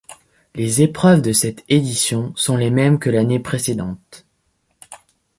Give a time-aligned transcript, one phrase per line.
[0.55, 4.25] Les épreuves de cette édition sont les mêmes que l'année précédente.